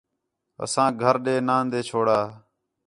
اسانک 0.63 0.93
گھر 1.03 1.15
ݙے 1.23 1.35
ناندے 1.47 1.79
چھوڑا 1.89 2.19